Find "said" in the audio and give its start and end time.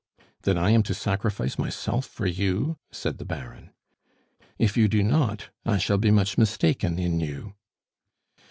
2.91-3.19